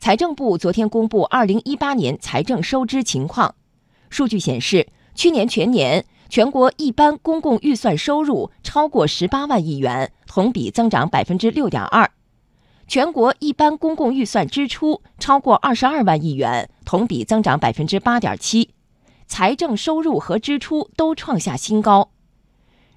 [0.00, 3.54] 财政部昨天公布二零一八年财政收支情况，
[4.08, 12.06] 数据显示，去年全年全国一般公共预算收入超过十八万亿元，同比增长百分之六点二；
[12.88, 18.70] 全国一般公共预算支出超过二十二万亿元，同比增长百分之八点七。
[19.26, 22.10] 财政收入和支出都创下新高。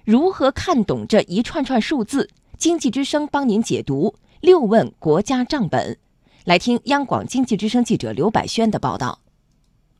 [0.06, 2.30] 如何看懂这一串串数字？
[2.56, 4.14] 经济之声帮您解读。
[4.40, 5.98] 六问国家账本。
[6.44, 9.22] 来听央广经济之声记者刘百轩的报道。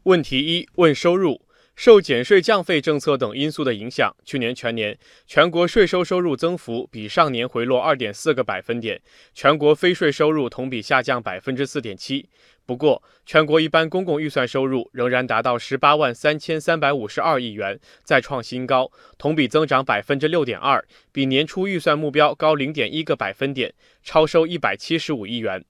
[0.02, 1.40] 问题一：问收入，
[1.74, 9.00] 受减税降费政策等因素的影响，去年全年全国税收收入增幅比上年回落二点四个百分点，
[9.32, 12.28] 全国非税收入同比下降百分之四点七。
[12.66, 23.72] 不过，全国一般公共预算收入仍然达到十八万三千三百五十二亿元，再创新高，同比增长百分之六点二，比年初预算目标高零点一个百分点，
[24.02, 25.64] 超收一百七十五亿元。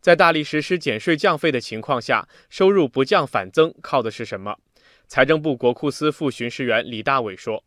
[0.00, 4.56] 在大力实施减税降费的情况下，收入不降反增，靠的是什么？
[5.06, 7.62] 财政部国库司副巡视员李大伟说：“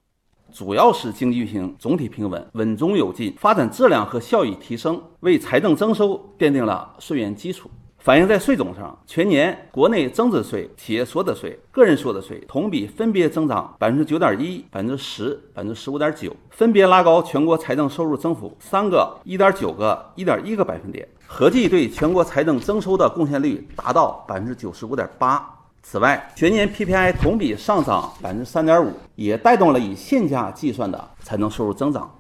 [0.51, 7.69] 主要是经济运行总体平稳、稳中有进，发展质量和效益提升，为财政增收奠定了税源基础。
[7.99, 25.43] 反映在税种上，全年国内增值税、企业所得税、个人所得税同比分别增长百分之九点一、百分之十、百分之十五点九，分别拉高全国财政收入增幅三个、一点九个、一点一个百分点。”合计对全国财政增收的贡献率达到百分之九十五点八。
[25.81, 32.19] 此外，全年 PPI 同比上涨百分之三点五，也带动了以现价计算的财政收入增长。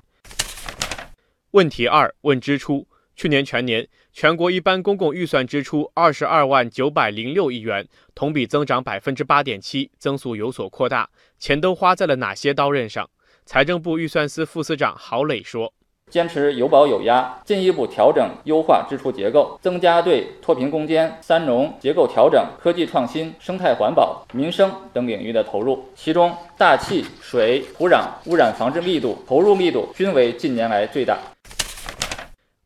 [1.51, 2.87] 问题二：问支出。
[3.15, 11.07] 去年全年全国一般公共预算支出二十二万九百零六亿元，同比增长百分之八点七，增速有所扩大。
[11.37, 13.07] 钱都花在了哪些刀刃上？
[13.45, 15.71] 财政部预算司副司长郝磊说。
[16.13, 25.83] 坚持有保有压，进一步调整优化支出结构，增加对脱贫攻坚、三农结构调整、科技创新、生态环保、民生等领域的投入。
[25.95, 31.17] 其中，大气、水、土壤污染防治力度投入力度均为近年来最大。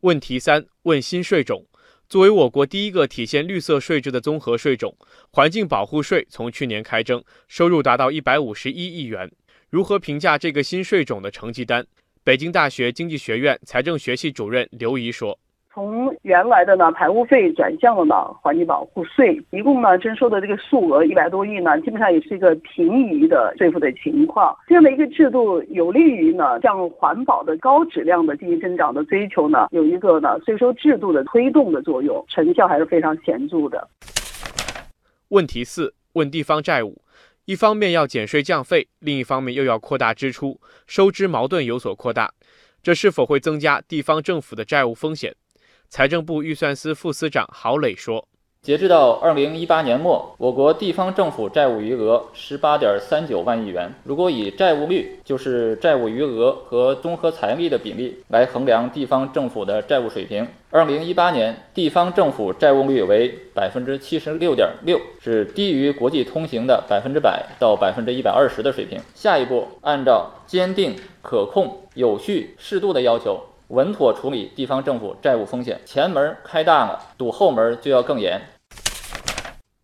[0.00, 1.64] 问题三：问新税种。
[2.06, 4.94] 作为我国第一个体现绿色税制的综合税种，
[5.30, 9.30] 环境保护税从去年开征，收入达到一百五十一亿元。
[9.70, 11.86] 如何评价这个新税种的成绩单？
[12.28, 15.38] 北京大学经济学院财政学系主任刘怡说
[15.72, 24.54] ：“从原来的呢排污费转向了呢环境保护税，一共呢征收的这个数额一百多亿呢，基本上也是一个平移的税负的情况。
[24.66, 33.88] 这样的一个制度有利于呢向环保的高质量的经济增长的追求呢，有一个呢税收制度的推动的作用，成效还是非常显著的。”
[35.28, 37.00] 问题四：问地方债务。
[37.48, 42.30] 一方面要减税降费，另一方面又要扩大支出，收支矛盾有所扩大，
[42.82, 45.34] 这是否会增加地方政府的债务风险？
[45.88, 48.28] 财政部预算司副司长郝磊说。
[48.68, 53.90] 截至到二零一八年末，我国地方政府债务余额十八点三九万亿元。
[54.04, 69.00] 如果以债务率，就是债务余额和综合财力的比例来衡量地方政府的债务水平，二零一八年地方政府债务率为百分之七十六点六，是低于国际通行的百分之百到百分之一百二十的水平。
[69.14, 73.40] 下一步，按照坚定、可控、有序、适度的要求。
[73.68, 78.38] 稳妥处理地方政府债务风险，前门开大了，堵后门就要更严。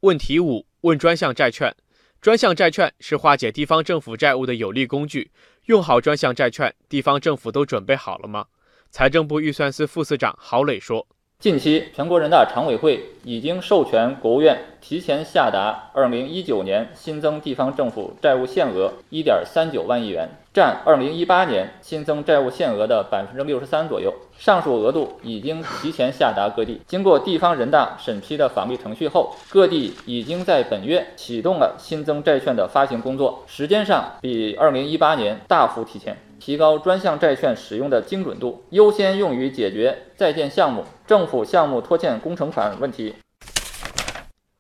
[0.04, 1.75] 问题五：问专项债券。
[2.20, 5.31] 专项债券是化解地方政府债务的有力工具，
[5.65, 8.44] 用好专项债券，地方政府都准备好了吗？
[8.91, 11.06] 财政部预算司副司长郝磊说。
[11.38, 24.15] 近期，全国人大常委会已经授权国务院提前下达二零一九年新增地方政府债务限额一点三九万亿元，占二零一八年新增债务限额的百分之六十三左右。
[24.38, 36.16] 上述额度已经提前下达各地，经过地方人大审批的法律程序后，各地已经在本月启动了新增债券的发行工作，时间上比二零一八年大幅提前。
[36.38, 43.14] 提高专项债券使用的精准度，优先用于解决在建项目、政府项目拖欠工程款问题。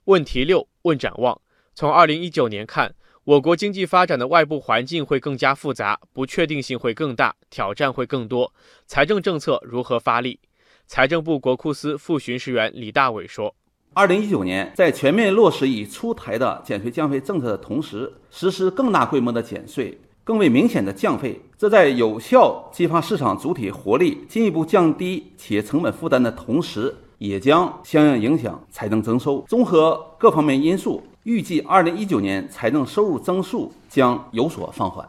[0.06, 1.40] 问题六：问展望。
[1.76, 8.52] 从二零一九年看，我国经济发展的外部环境会更加复杂，不确定性会更大，挑战会更多。
[8.86, 10.38] 财政政策如何发力？
[10.86, 13.54] 财政部国库司副巡视员李大伟说
[13.94, 29.44] ：“二零一九年，在全面落实已出台的减税降费政策的同时，实施更大规模的减税。”更为明显的降费，这在有效激发市场主体活力、进一步降低企业成本负担的同时，也将相应影响财政增收。
[29.46, 35.08] 综合各方面因素，预计二零一九年财政收入增速将有所放缓。